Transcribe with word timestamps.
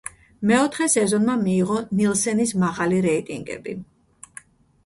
მეოთხე 0.51 0.85
სეზონმა 0.93 1.35
მიიღო 1.43 1.77
ნილსენის 1.99 2.57
მაღალი 2.65 3.03
რეიტინგები. 3.07 3.77